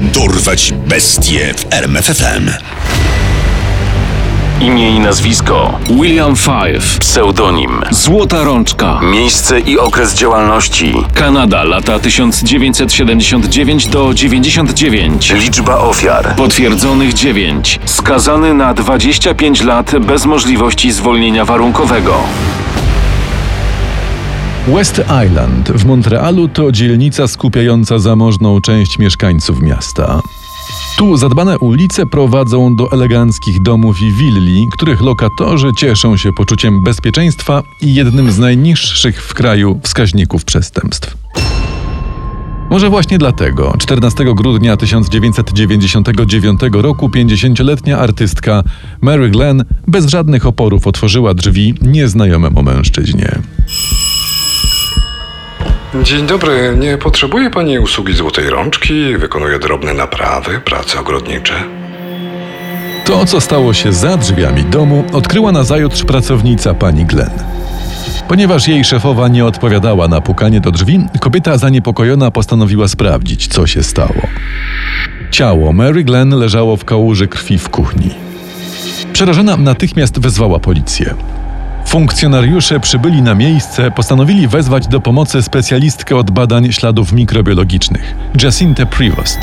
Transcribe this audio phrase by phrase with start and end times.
[0.00, 2.50] Dorwać bestie w RMFFM.
[4.60, 5.78] Imię i nazwisko.
[6.00, 7.82] William Five, pseudonim.
[7.90, 10.94] Złota Rączka, miejsce i okres działalności.
[11.14, 16.34] Kanada, lata 1979 do 99, liczba ofiar.
[16.36, 22.14] Potwierdzonych 9, skazany na 25 lat bez możliwości zwolnienia warunkowego.
[24.74, 30.20] West Island w Montrealu to dzielnica skupiająca zamożną część mieszkańców miasta.
[30.98, 37.62] Tu zadbane ulice prowadzą do eleganckich domów i willi, których lokatorzy cieszą się poczuciem bezpieczeństwa
[37.82, 41.16] i jednym z najniższych w kraju wskaźników przestępstw.
[42.70, 48.62] Może właśnie dlatego 14 grudnia 1999 roku 50-letnia artystka
[49.00, 53.38] Mary Glenn bez żadnych oporów otworzyła drzwi nieznajomemu mężczyźnie.
[56.02, 59.16] Dzień dobry, nie potrzebuje Pani usługi złotej rączki?
[59.16, 61.54] Wykonuję drobne naprawy, prace ogrodnicze.
[63.04, 67.30] To, co stało się za drzwiami domu, odkryła nazajutrz pracownica pani Glenn.
[68.28, 73.82] Ponieważ jej szefowa nie odpowiadała na pukanie do drzwi, kobieta zaniepokojona postanowiła sprawdzić, co się
[73.82, 74.22] stało.
[75.30, 78.10] Ciało Mary Glenn leżało w kałuży krwi w kuchni.
[79.12, 81.14] Przerażona natychmiast wezwała policję.
[81.86, 89.38] Funkcjonariusze przybyli na miejsce, postanowili wezwać do pomocy specjalistkę od badań śladów mikrobiologicznych, Jacintę Prevost.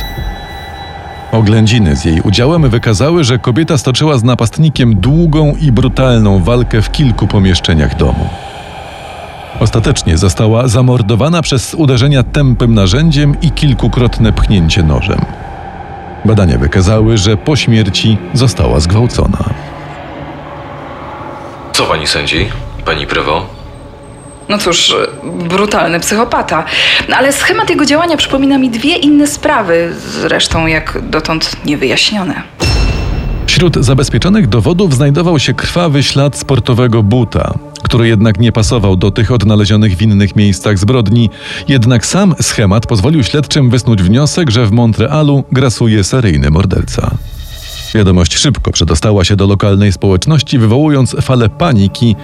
[1.31, 6.91] Oględziny z jej udziałem wykazały, że kobieta stoczyła z napastnikiem długą i brutalną walkę w
[6.91, 8.29] kilku pomieszczeniach domu.
[9.59, 15.19] Ostatecznie została zamordowana przez uderzenia tępym narzędziem i kilkukrotne pchnięcie nożem.
[16.25, 19.72] Badania wykazały, że po śmierci została zgwałcona.
[21.73, 22.49] Co pani sądzi,
[22.85, 23.45] pani Prewo?
[24.49, 24.95] No cóż,
[25.49, 26.65] brutalny psychopata.
[27.09, 32.43] No Ale schemat jego działania przypomina mi dwie inne sprawy, zresztą jak dotąd niewyjaśnione.
[33.47, 37.53] Wśród zabezpieczonych dowodów znajdował się krwawy ślad sportowego buta,
[37.83, 41.29] który jednak nie pasował do tych odnalezionych w innych miejscach zbrodni.
[41.67, 47.11] Jednak sam schemat pozwolił śledczym wysnuć wniosek, że w Montrealu grasuje seryjny morderca.
[47.93, 52.15] Wiadomość szybko przedostała się do lokalnej społeczności, wywołując falę paniki,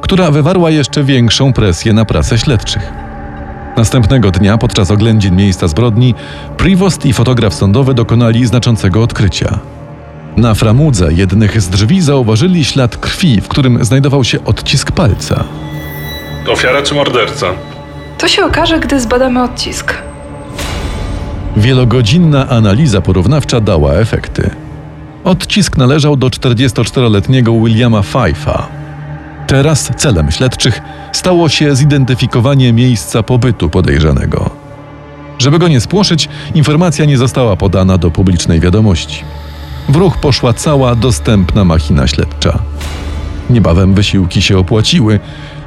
[0.00, 2.92] która wywarła jeszcze większą presję na pracę śledczych.
[3.76, 6.14] Następnego dnia, podczas oględzin miejsca zbrodni,
[6.56, 9.58] Prevost i fotograf sądowy dokonali znaczącego odkrycia.
[10.36, 15.44] Na framudze jednych z drzwi zauważyli ślad krwi, w którym znajdował się odcisk palca.
[16.48, 17.46] Ofiara czy morderca?
[18.18, 19.94] To się okaże, gdy zbadamy odcisk.
[21.56, 24.63] Wielogodzinna analiza porównawcza dała efekty.
[25.24, 28.62] Odcisk należał do 44-letniego Williama Five'a.
[29.46, 30.80] Teraz celem śledczych
[31.12, 34.50] stało się zidentyfikowanie miejsca pobytu podejrzanego.
[35.38, 39.22] Żeby go nie spłoszyć, informacja nie została podana do publicznej wiadomości.
[39.88, 42.58] W ruch poszła cała dostępna machina śledcza.
[43.50, 45.20] Niebawem wysiłki się opłaciły.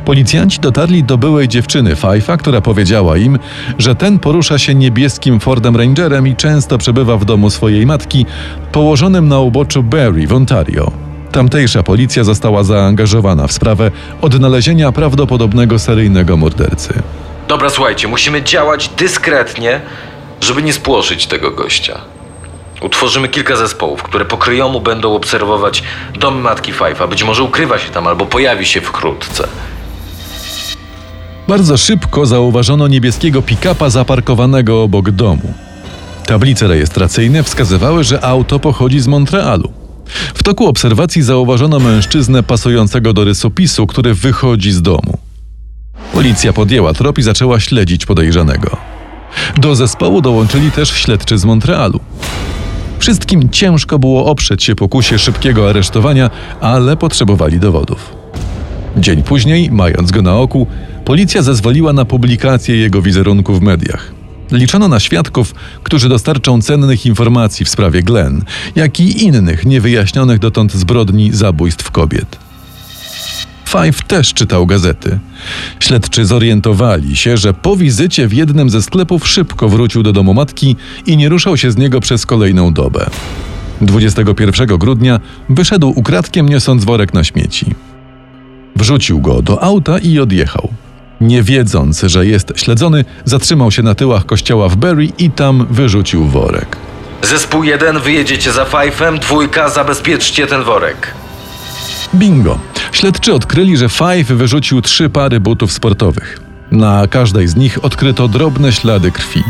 [0.08, 3.40] Policjanci dotarli do byłej dziewczyny Five'a, która powiedziała im,
[3.78, 8.26] że ten porusza się niebieskim Fordem Rangerem i często przebywa w domu swojej matki,
[8.72, 10.92] położonym na uboczu Barrie w Ontario.
[11.32, 13.92] Tamtejsza policja została zaangażowana w sprawę
[14.22, 16.94] odnalezienia prawdopodobnego seryjnego mordercy.
[17.48, 19.82] Dobra, słuchajcie, musimy działać dyskretnie,
[20.42, 22.02] żeby nie spłoszyć tego gościa.
[22.82, 25.84] Utworzymy kilka zespołów, które po kryjomu będą obserwować
[26.20, 27.10] dom matki Five'a.
[27.10, 29.48] Być może ukrywa się tam albo pojawi się wkrótce.
[31.48, 35.54] Bardzo szybko zauważono niebieskiego pick-upa zaparkowanego obok domu.
[36.26, 39.72] Tablice rejestracyjne wskazywały, że auto pochodzi z Montrealu.
[40.34, 45.18] W toku obserwacji zauważono mężczyznę pasującego do rysopisu, który wychodzi z domu.
[46.14, 48.78] Policja podjęła trop i zaczęła śledzić podejrzanego.
[49.58, 52.00] Do zespołu dołączyli też śledczy z Montrealu.
[53.00, 56.30] Wszystkim ciężko było oprzeć się pokusie szybkiego aresztowania,
[56.62, 58.16] ale potrzebowali dowodów.
[58.98, 60.68] Dzień później, mając go na oku,
[61.08, 64.12] policja zezwoliła na publikację jego wizerunku w mediach.
[64.52, 68.44] Liczono na świadków, którzy dostarczą cennych informacji w sprawie Glenn,
[68.76, 72.38] jak i innych niewyjaśnionych dotąd zbrodni zabójstw kobiet.
[73.66, 75.20] Five też czytał gazety.
[75.80, 80.76] Śledczy zorientowali się, że po wizycie w jednym ze sklepów szybko wrócił do domu matki
[81.06, 83.10] i nie ruszał się z niego przez kolejną dobę.
[83.82, 85.20] 21 grudnia
[85.50, 87.66] wyszedł ukradkiem niosąc worek na śmieci.
[88.76, 90.70] Wrzucił go do auta i odjechał.
[91.22, 96.26] Nie wiedząc, że jest śledzony, zatrzymał się na tyłach kościoła w Berry i tam wyrzucił
[96.26, 96.78] worek.
[97.22, 101.14] Zespół 1, wyjedziecie za Five'em, dwójka, zabezpieczcie ten worek.
[102.16, 102.60] Bingo!
[102.92, 106.40] Śledczy odkryli, że Five wyrzucił trzy pary butów sportowych.
[106.72, 109.44] Na każdej z nich odkryto drobne ślady krwi.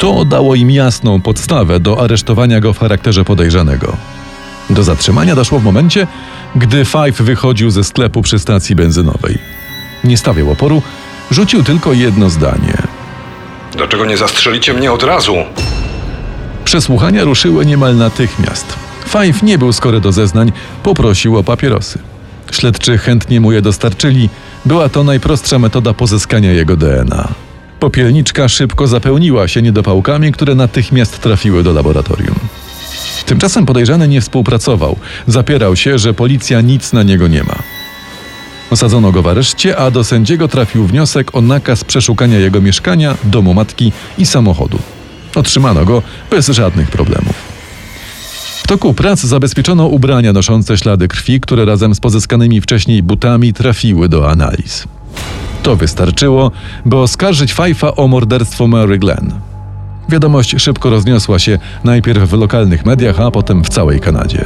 [0.00, 3.96] To dało im jasną podstawę do aresztowania go w charakterze podejrzanego.
[4.70, 6.06] Do zatrzymania doszło w momencie,
[6.56, 9.38] gdy Five wychodził ze sklepu przy stacji benzynowej.
[10.04, 10.82] Nie stawiał oporu,
[11.30, 12.76] rzucił tylko jedno zdanie.
[13.76, 15.36] Dlaczego nie zastrzelicie mnie od razu?
[16.64, 18.76] Przesłuchania ruszyły niemal natychmiast.
[19.06, 20.52] Five nie był skory do zeznań,
[20.82, 21.98] poprosił o papierosy.
[22.52, 24.28] Śledczy chętnie mu je dostarczyli.
[24.64, 27.28] Była to najprostsza metoda pozyskania jego DNA.
[27.80, 32.36] Popielniczka szybko zapełniła się niedopałkami, które natychmiast trafiły do laboratorium.
[33.26, 34.96] Tymczasem podejrzany nie współpracował.
[35.26, 37.56] Zapierał się, że policja nic na niego nie ma.
[38.74, 43.54] Osadzono go w areszcie, a do sędziego trafił wniosek o nakaz przeszukania jego mieszkania, domu
[43.54, 44.78] matki i samochodu.
[45.34, 47.34] Otrzymano go bez żadnych problemów.
[48.62, 54.08] W toku prac zabezpieczono ubrania noszące ślady krwi, które razem z pozyskanymi wcześniej butami trafiły
[54.08, 54.84] do analiz.
[55.62, 56.50] To wystarczyło,
[56.84, 59.32] by oskarżyć Fife'a o morderstwo Mary Glenn.
[60.08, 64.44] Wiadomość szybko rozniosła się najpierw w lokalnych mediach, a potem w całej Kanadzie.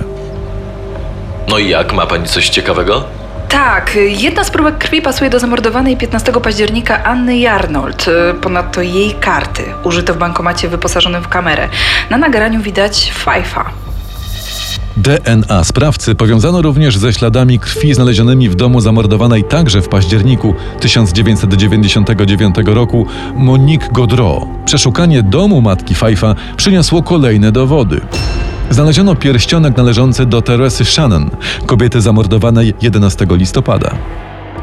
[1.49, 1.93] No i jak?
[1.93, 3.18] Ma pani coś ciekawego?
[3.49, 8.07] Tak, jedna z próbek krwi pasuje do zamordowanej 15 października Anny Jarnold.
[8.43, 11.69] Ponadto jej karty, użyte w bankomacie wyposażonym w kamerę.
[12.11, 13.88] Na nagraniu widać Fajfa.
[14.99, 22.57] DNA sprawcy powiązano również ze śladami krwi znalezionymi w domu zamordowanej także w październiku 1999
[22.65, 24.49] roku Monique Godreau.
[24.65, 28.01] Przeszukanie domu matki Fajfa przyniosło kolejne dowody.
[28.71, 31.31] Znaleziono pierścionek należący do Teresy Shannon,
[31.67, 33.95] kobiety zamordowanej 11 listopada.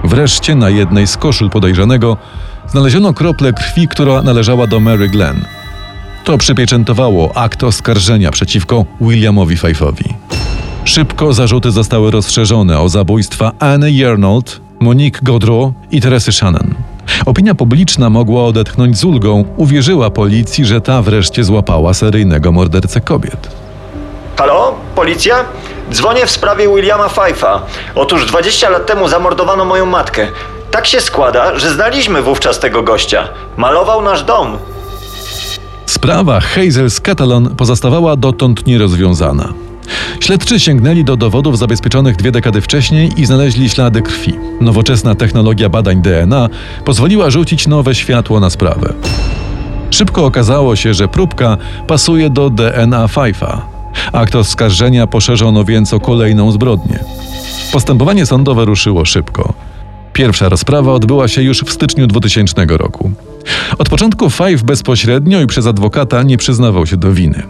[0.03, 2.17] Wreszcie na jednej z koszul podejrzanego
[2.67, 5.54] znaleziono kroplę krwi, która należała do Mary Glenn.
[6.25, 10.13] To przypieczętowało akt oskarżenia przeciwko Williamowi Fife'owi.
[10.85, 16.73] Szybko zarzuty zostały rozszerzone o zabójstwa Anny Yarnold, Monique Godreau i Teresy Shannon.
[17.25, 23.49] Opinia publiczna mogła odetchnąć z ulgą, uwierzyła policji, że ta wreszcie złapała seryjnego mordercę kobiet.
[24.37, 24.75] Halo?
[24.95, 25.35] Policja?
[25.91, 27.59] Dzwonię w sprawie Williama Fife'a.
[27.95, 30.27] Otóż 20 lat temu zamordowano moją matkę.
[30.71, 33.27] Tak się składa, że znaliśmy wówczas tego gościa.
[33.57, 34.57] Malował nasz dom.
[35.85, 39.53] Sprawa Hazel z Catalan pozostawała dotąd nierozwiązana.
[40.19, 44.33] Śledczy sięgnęli do dowodów zabezpieczonych dwie dekady wcześniej i znaleźli ślady krwi.
[44.61, 46.49] Nowoczesna technologia badań DNA
[46.85, 48.93] pozwoliła rzucić nowe światło na sprawę.
[49.89, 53.61] Szybko okazało się, że próbka pasuje do DNA Fife'a.
[54.11, 56.99] Akt oskarżenia poszerzono więc o kolejną zbrodnię.
[57.71, 59.53] Postępowanie sądowe ruszyło szybko.
[60.13, 63.11] Pierwsza rozprawa odbyła się już w styczniu 2000 roku.
[63.77, 67.43] Od początku Five bezpośrednio i przez adwokata nie przyznawał się do winy.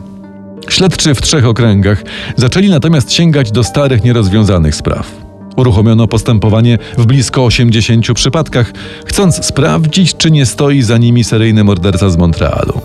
[0.69, 2.03] Śledczy w trzech okręgach
[2.36, 5.12] zaczęli natomiast sięgać do starych, nierozwiązanych spraw.
[5.56, 8.71] Uruchomiono postępowanie w blisko 80 przypadkach,
[9.06, 12.81] chcąc sprawdzić, czy nie stoi za nimi seryjny morderca z Montrealu.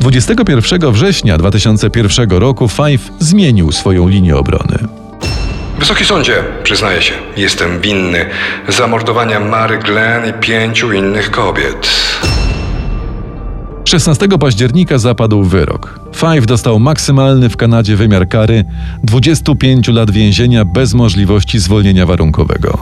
[0.00, 5.01] 21 września 2001 roku Five zmienił swoją linię obrony.
[5.82, 8.26] Wysoki sądzie, przyznaję się, jestem winny
[8.68, 11.90] zamordowania Mary Glenn i pięciu innych kobiet.
[13.84, 16.00] 16 października zapadł wyrok.
[16.16, 18.64] Five dostał maksymalny w Kanadzie wymiar kary
[19.02, 22.78] 25 lat więzienia bez możliwości zwolnienia warunkowego.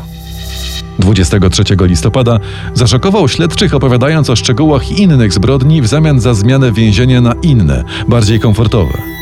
[0.99, 2.39] 23 listopada
[2.75, 8.41] zaszokował śledczych opowiadając o szczegółach innych zbrodni w zamian za zmianę więzienia na inne, bardziej
[8.41, 9.20] komfortowe.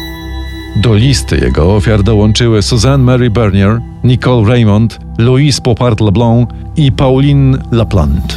[0.82, 7.58] Do listy jego ofiar dołączyły Suzanne Mary Bernier, Nicole Raymond, Louise Popart LeBlanc i Pauline
[7.72, 8.34] Laplante.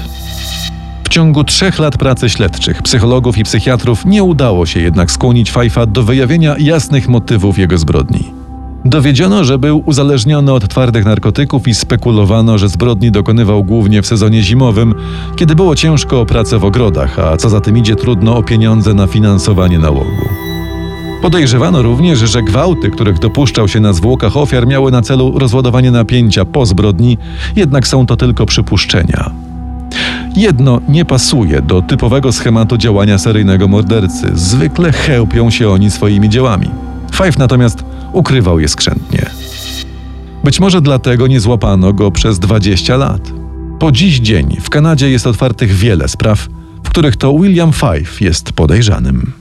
[1.04, 5.86] W ciągu trzech lat pracy śledczych, psychologów i psychiatrów nie udało się jednak skłonić Fajfa
[5.86, 8.34] do wyjawienia jasnych motywów jego zbrodni.
[8.86, 14.42] Dowiedziono, że był uzależniony od twardych narkotyków i spekulowano, że zbrodni dokonywał głównie w sezonie
[14.42, 14.96] zimowym,
[15.36, 18.94] kiedy było ciężko o pracę w ogrodach, a co za tym idzie trudno o pieniądze
[18.94, 20.51] na finansowanie nałogu.
[21.22, 26.46] Podejrzewano również, że gwałty, których dopuszczał się na zwłokach ofiar, miały na celu rozładowanie napięcia
[26.46, 27.18] po zbrodni,
[27.56, 29.32] jednak są to tylko przypuszczenia.
[30.36, 34.32] Jedno nie pasuje do typowego schematu działania seryjnego mordercy.
[34.34, 36.70] Zwykle chełpią się oni swoimi dziełami.
[37.12, 39.30] Five natomiast ukrywał je skrzętnie.
[40.44, 43.32] Być może dlatego nie złapano go przez 20 lat.
[43.80, 46.48] Po dziś dzień w Kanadzie jest otwartych wiele spraw,
[46.84, 49.41] w których to William Five jest podejrzanym.